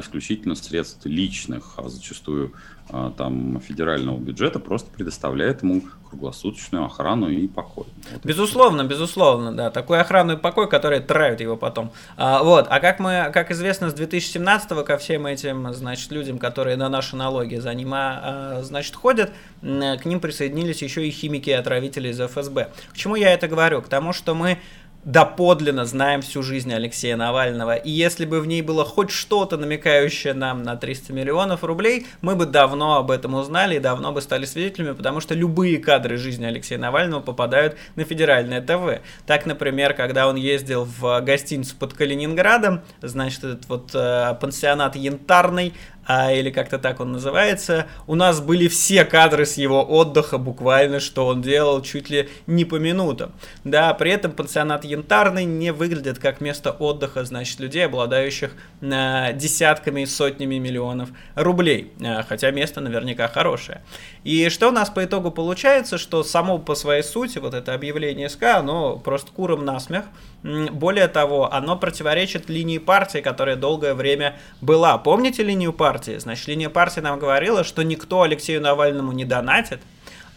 [0.00, 2.52] исключительно средств личных, а зачастую
[2.90, 7.86] а, там федерального бюджета просто предоставляет ему круглосуточную охрану и покой.
[8.12, 9.70] Вот безусловно, безусловно, да.
[9.70, 11.90] Такой охрану и покой, который травит его потом.
[12.16, 12.66] А, вот.
[12.68, 17.16] А как мы, как известно, с 2017 ко всем этим, значит, людям, которые на наши
[17.16, 22.20] налоги за ним, а, значит, ходят, к ним присоединились еще и химики и отравители из
[22.20, 22.72] ФСБ.
[22.92, 23.80] К чему я это говорю?
[23.80, 24.58] К тому, что мы
[25.04, 27.74] доподлинно знаем всю жизнь Алексея Навального.
[27.74, 32.36] И если бы в ней было хоть что-то намекающее нам на 300 миллионов рублей, мы
[32.36, 36.44] бы давно об этом узнали и давно бы стали свидетелями, потому что любые кадры жизни
[36.44, 39.02] Алексея Навального попадают на федеральное ТВ.
[39.26, 45.74] Так, например, когда он ездил в гостиницу под Калининградом, значит, этот вот э, пансионат Янтарный,
[46.06, 51.00] а, или как-то так он называется, у нас были все кадры с его отдыха, буквально,
[51.00, 53.32] что он делал чуть ли не по минутам.
[53.64, 60.02] Да, при этом пансионат Янтарный не выглядит как место отдыха, значит, людей, обладающих э, десятками
[60.02, 63.82] и сотнями миллионов рублей, э, хотя место наверняка хорошее.
[64.24, 68.28] И что у нас по итогу получается, что само по своей сути вот это объявление
[68.28, 70.04] СК, оно просто куром насмех,
[70.42, 74.98] более того, оно противоречит линии партии, которая долгое время была.
[74.98, 76.18] Помните линию партии?
[76.18, 79.80] Значит, линия партии нам говорила, что никто Алексею Навальному не донатит,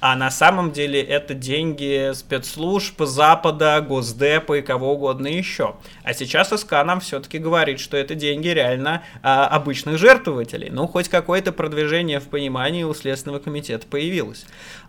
[0.08, 5.78] а на самом деле это деньги спецслужб Запада, Госдепа и кого угодно еще.
[6.04, 10.70] А сейчас СК нам все-таки говорит, что это деньги реально а, обычных жертвователей.
[10.70, 14.46] Ну, хоть какое-то продвижение в понимании у Следственного комитета появилось.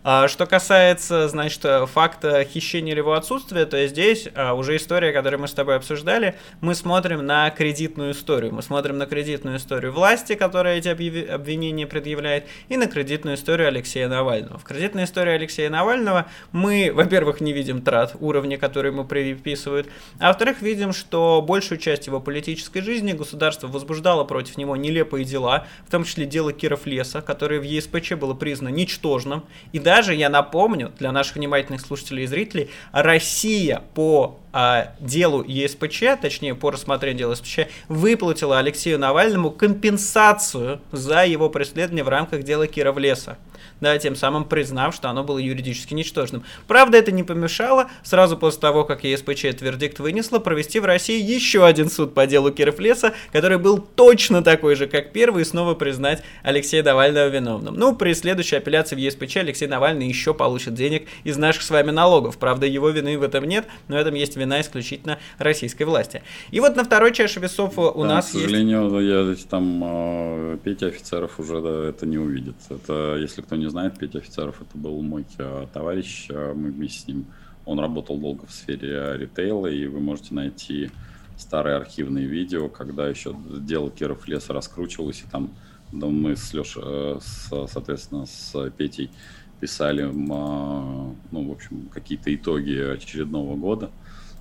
[0.09, 5.41] А, что касается, значит, факта хищения или его отсутствия, то здесь а, уже история, которую
[5.41, 8.53] мы с тобой обсуждали, мы смотрим на кредитную историю.
[8.53, 14.07] Мы смотрим на кредитную историю власти, которая эти обвинения предъявляет, и на кредитную историю Алексея
[14.07, 14.57] Навального.
[14.57, 19.89] В кредитной истории Алексея Навального мы, во-первых, не видим трат уровня, который ему приписывают,
[20.21, 25.67] а во-вторых, видим, что большую часть его политической жизни государство возбуждало против него нелепые дела,
[25.85, 29.43] в том числе дело Киров Леса, которое в ЕСПЧ было признано ничтожным.
[29.73, 36.21] И даже, я напомню, для наших внимательных слушателей и зрителей, Россия по а, делу ЕСПЧ,
[36.21, 42.67] точнее по рассмотрению дела ЕСПЧ, выплатила Алексею Навальному компенсацию за его преследование в рамках дела
[42.67, 43.39] Киров Леса
[43.81, 46.43] да, тем самым признав, что оно было юридически ничтожным.
[46.67, 51.21] Правда, это не помешало сразу после того, как ЕСПЧ этот вердикт вынесла, провести в России
[51.21, 55.45] еще один суд по делу Киров Леса, который был точно такой же, как первый, и
[55.45, 57.75] снова признать Алексея Навального виновным.
[57.75, 61.91] Ну, при следующей апелляции в ЕСПЧ Алексей Навальный еще получит денег из наших с вами
[61.91, 62.37] налогов.
[62.37, 66.23] Правда, его вины в этом нет, но в этом есть вина исключительно российской власти.
[66.51, 68.45] И вот на второй чаше весов у да, нас есть...
[68.45, 69.43] К сожалению, есть...
[69.43, 72.55] я там э, Петя Офицеров уже да, это не увидит.
[72.69, 76.71] Это, если кто не не знает, Петя Офицеров это был мой э, товарищ, э, мы
[76.71, 77.25] вместе с ним,
[77.65, 80.89] он работал долго в сфере ритейла, и вы можете найти
[81.35, 85.51] старые архивные видео, когда еще дело Киров леса раскручивалось, и там
[85.91, 89.11] да, мы с Лешей, э, с, соответственно, с Петей
[89.59, 93.91] писали, ну, в общем, какие-то итоги очередного года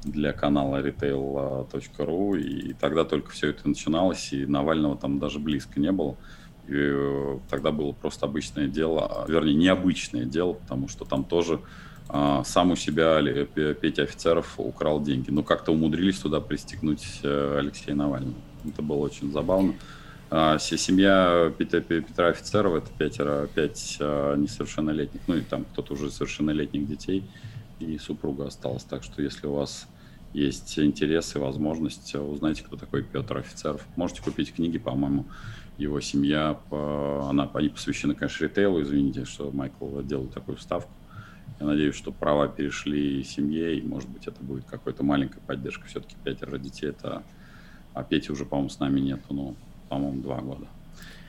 [0.04, 5.90] для канала retail.ru, и тогда только все это начиналось, и Навального там даже близко не
[5.90, 6.16] было.
[6.68, 11.60] И э, тогда было просто обычное дело, а, вернее, необычное дело, потому что там тоже
[12.08, 13.20] а, сам у себя
[13.74, 15.30] Петя Офицеров украл деньги.
[15.30, 18.34] Но как-то умудрились туда пристегнуть э, Алексея Навального.
[18.64, 19.74] Это было очень забавно.
[20.28, 26.88] А, семья Петя, Петра Офицерова это пятеро, пять несовершеннолетних, ну и там кто-то уже совершеннолетних
[26.88, 27.22] детей,
[27.78, 28.82] и супруга осталась.
[28.82, 29.86] Так что если у вас
[30.36, 33.86] есть интерес и возможность, узнайте, кто такой Петр Офицеров.
[33.96, 35.24] Можете купить книги, по-моему,
[35.78, 40.92] его семья, она, они посвящены, конечно, ритейлу, извините, что Майкл делает такую вставку.
[41.58, 45.86] Я надеюсь, что права перешли семье, и, может быть, это будет какой-то маленькая поддержка.
[45.86, 47.22] Все-таки пятеро детей, это...
[47.94, 49.56] А Пети уже, по-моему, с нами нету, ну,
[49.88, 50.66] по-моему, два года.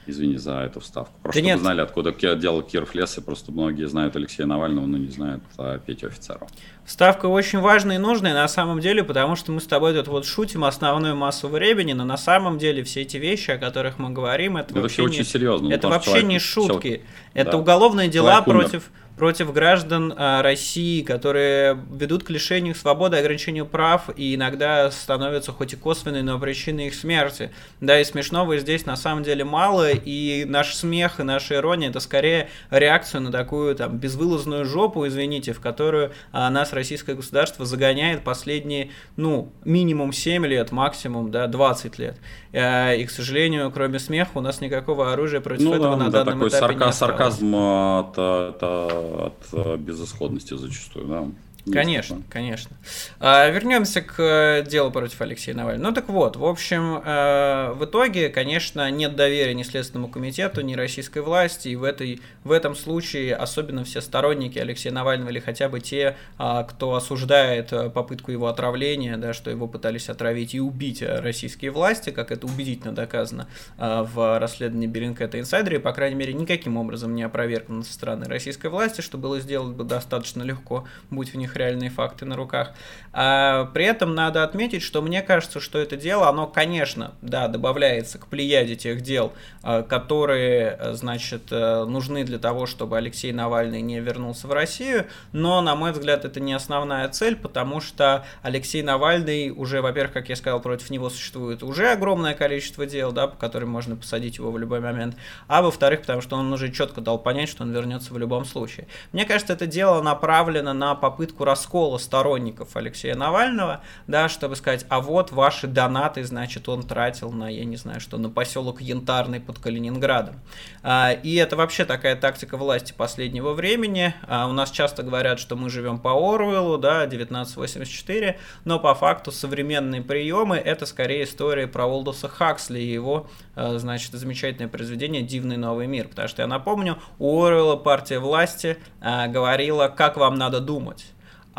[0.07, 1.13] Извини за эту вставку.
[1.21, 4.97] Просто да чтобы знали, откуда делал Киров лес, и просто многие знают Алексея Навального, но
[4.97, 6.47] не знают а, Петю Офицерова.
[6.85, 10.25] Вставка очень важная и нужная на самом деле, потому что мы с тобой тут вот
[10.25, 14.55] шутим основную массу времени, но на самом деле все эти вещи, о которых мы говорим,
[14.55, 15.71] это, это вообще очень не, серьезно.
[15.71, 16.87] Это вообще человек, не шутки.
[16.87, 17.01] Человек,
[17.33, 17.57] это да.
[17.57, 18.71] уголовные дела против...
[18.73, 25.51] Умер против граждан а, России, которые ведут к лишению свободы, ограничению прав и иногда становятся
[25.51, 27.51] хоть и косвенной, но причиной их смерти.
[27.81, 31.99] Да, и смешного здесь на самом деле мало, и наш смех и наша ирония это
[31.99, 38.23] скорее реакция на такую там безвылазную жопу, извините, в которую а, нас российское государство загоняет
[38.23, 42.17] последние, ну, минимум 7 лет, максимум, да, 20 лет.
[42.59, 46.09] А, и, к сожалению, кроме смеха у нас никакого оружия против ну, этого да, на
[46.09, 51.25] да, данном такой этапе сарка- не сарказм от, от, от э, безысходности зачастую, да.
[51.71, 52.75] Конечно, конечно.
[53.19, 55.89] А, вернемся к э, делу против Алексея Навального.
[55.89, 60.75] Ну так вот, в общем, э, в итоге, конечно, нет доверия ни Следственному комитету, ни
[60.75, 65.67] российской власти, и в, этой, в этом случае особенно все сторонники Алексея Навального или хотя
[65.67, 70.61] бы те, а, кто осуждает э, попытку его отравления, да, что его пытались отравить и
[70.61, 73.47] убить российские власти, как это убедительно доказано
[73.77, 78.67] в расследовании Беринкета Инсайдера, и, по крайней мере, никаким образом не опровергнуто со стороны российской
[78.67, 82.73] власти, что было сделать бы достаточно легко, будь в них реальные факты на руках.
[83.19, 88.19] А, при этом надо отметить, что мне кажется, что это дело, оно, конечно, да, добавляется
[88.19, 89.33] к плеяде тех дел,
[89.63, 95.61] а, которые, значит, э, нужны для того, чтобы Алексей Навальный не вернулся в Россию, но,
[95.61, 100.35] на мой взгляд, это не основная цель, потому что Алексей Навальный уже, во-первых, как я
[100.35, 104.59] сказал, против него существует уже огромное количество дел, да, по которым можно посадить его в
[104.59, 105.15] любой момент,
[105.47, 108.87] а во-вторых, потому что он уже четко дал понять, что он вернется в любом случае.
[109.11, 115.01] Мне кажется, это дело направлено на попытку раскола сторонников Алексея Навального, да, чтобы сказать, а
[115.01, 119.57] вот ваши донаты, значит, он тратил на, я не знаю, что, на поселок Янтарный под
[119.59, 120.35] Калининградом.
[120.83, 124.13] А, и это вообще такая тактика власти последнего времени.
[124.27, 129.31] А, у нас часто говорят, что мы живем по Оруэллу, да, 1984, но по факту
[129.31, 135.57] современные приемы это скорее история про Олдоса Хаксли и его, а, значит, замечательное произведение «Дивный
[135.57, 136.09] новый мир».
[136.09, 141.05] Потому что я напомню, у Оруэлла партия власти говорила, как вам надо думать.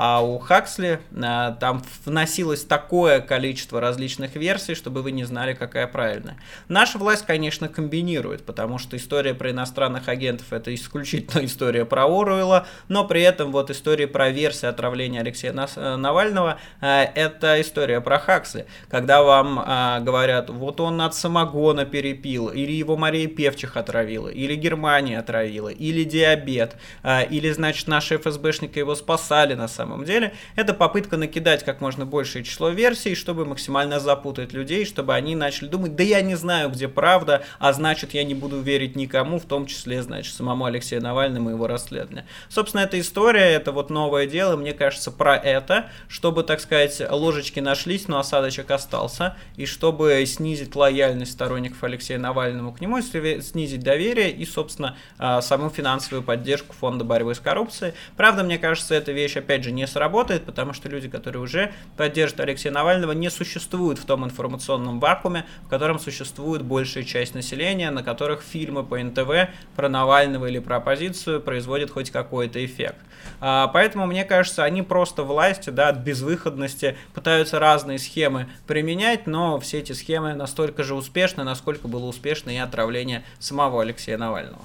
[0.01, 5.89] А у Хаксли а, там вносилось такое количество различных версий, чтобы вы не знали, какая
[5.89, 6.37] правильная.
[6.69, 12.69] Наша власть, конечно, комбинирует, потому что история про иностранных агентов это исключительно история про Оруэлла,
[12.87, 18.21] но при этом вот история про версии отравления Алексея э, Навального а, это история про
[18.21, 18.67] Хаксли.
[18.89, 24.55] Когда вам а, говорят, вот он от самогона перепил, или его Мария Певчих отравила, или
[24.55, 30.33] Германия отравила, или диабет, а, или, значит, наши ФСБшники его спасали на самом самом деле.
[30.55, 35.69] Это попытка накидать как можно большее число версий, чтобы максимально запутать людей, чтобы они начали
[35.69, 39.45] думать, да я не знаю, где правда, а значит я не буду верить никому, в
[39.45, 42.25] том числе, значит, самому Алексею Навальному и его расследованию.
[42.49, 47.61] Собственно, эта история, это вот новое дело, мне кажется, про это, чтобы, так сказать, ложечки
[47.61, 54.31] нашлись, но осадочек остался, и чтобы снизить лояльность сторонников Алексея Навального к нему, снизить доверие
[54.31, 57.95] и, собственно, а, саму финансовую поддержку Фонда борьбы с коррупцией.
[58.17, 62.49] Правда, мне кажется, эта вещь, опять же, не сработает, потому что люди, которые уже поддерживают
[62.49, 68.03] Алексея Навального, не существуют в том информационном вакууме, в котором существует большая часть населения, на
[68.03, 72.99] которых фильмы по НТВ про Навального или про оппозицию производят хоть какой-то эффект.
[73.41, 79.59] А, поэтому, мне кажется, они просто власти, да, от безвыходности пытаются разные схемы применять, но
[79.61, 84.65] все эти схемы настолько же успешны, насколько было успешно и отравление самого Алексея Навального.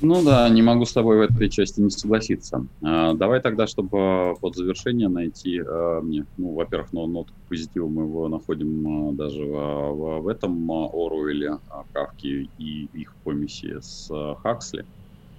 [0.00, 2.64] Ну да, не могу с тобой в этой части не согласиться.
[2.82, 8.04] А, давай тогда, чтобы под завершение найти а, мне, ну, во-первых, но нотку позитива мы
[8.04, 14.08] его находим а, даже в, в, этом а, Оруэле, а, Кавки и их помеси с
[14.42, 14.86] Хаксли.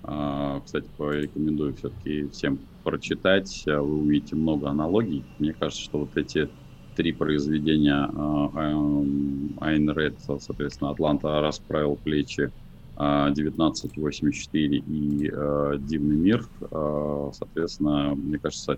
[0.04, 5.24] А, кстати, порекомендую все-таки всем прочитать, вы увидите много аналогий.
[5.38, 6.50] Мне кажется, что вот эти
[6.96, 8.50] три произведения а,
[9.62, 12.52] Айн Ред, соответственно, Атланта расправил плечи,
[13.00, 16.46] 1984 и э, Дивный мир.
[16.70, 18.78] Э, соответственно, мне кажется,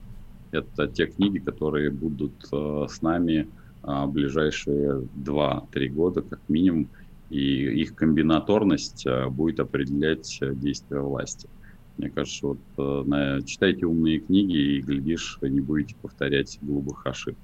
[0.51, 3.49] это те книги, которые будут э, с нами
[3.83, 6.87] э, ближайшие 2-3 года как минимум,
[7.29, 11.49] и их комбинаторность э, будет определять действия власти.
[11.97, 17.39] Мне кажется, вот э, на, читайте умные книги и, глядишь, не будете повторять глупых ошибок.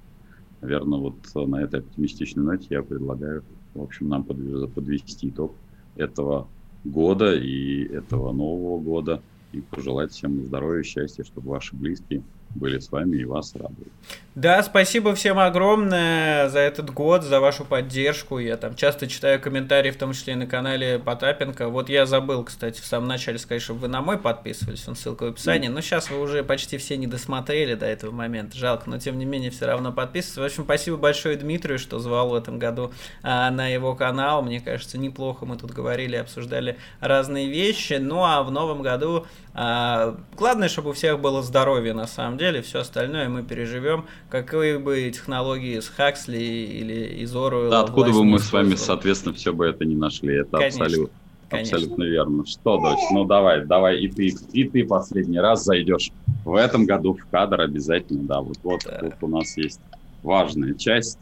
[0.61, 3.43] Наверное, вот на этой оптимистичной ноте я предлагаю
[3.77, 5.55] в общем, нам подвести итог
[5.95, 6.47] этого
[6.91, 9.21] года и этого нового года.
[9.53, 12.23] И пожелать всем здоровья, счастья, чтобы ваши близкие
[12.55, 13.91] были с вами и вас радуют.
[14.37, 18.37] Да, спасибо всем огромное за этот год, за вашу поддержку.
[18.37, 21.69] Я там часто читаю комментарии, в том числе и на канале Потапенко.
[21.69, 25.23] Вот я забыл, кстати, в самом начале сказать, чтобы вы на мой подписывались, он ссылка
[25.23, 25.69] в описании.
[25.69, 28.55] Но сейчас вы уже почти все не досмотрели до этого момента.
[28.55, 30.37] Жалко, но тем не менее все равно подписывайтесь.
[30.37, 32.91] В общем, спасибо большое Дмитрию, что звал в этом году
[33.23, 34.43] а, на его канал.
[34.43, 37.93] Мне кажется, неплохо мы тут говорили, обсуждали разные вещи.
[37.93, 39.25] Ну а в новом году
[39.59, 42.46] а, главное, чтобы у всех было здоровье на самом деле.
[42.61, 47.69] Все остальное мы переживем какие бы технологии с Хаксли или из Оруэлла.
[47.69, 50.35] Да, откуда бы мы с вами, соответственно, все бы это не нашли.
[50.35, 50.85] Это Конечно.
[50.85, 51.17] абсолютно.
[51.49, 52.45] Абсолютно верно.
[52.45, 56.11] Что, дочь, ну давай, давай, и ты, и ты последний раз зайдешь
[56.43, 58.99] в этом году в кадр обязательно, да, вот, вот да.
[58.99, 59.79] тут у нас есть
[60.23, 61.19] важная часть.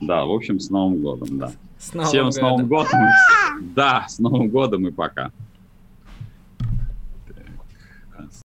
[0.00, 1.52] Да, в общем, с Новым годом, да.
[1.78, 2.32] С Новым Всем годом.
[2.32, 3.00] с Новым годом.
[3.74, 5.32] Да, с Новым годом и пока.